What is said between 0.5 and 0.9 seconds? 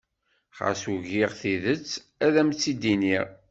Xas